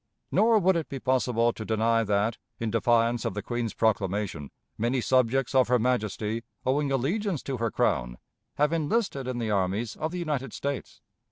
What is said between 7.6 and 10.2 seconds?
crown, have enlisted in the armies of the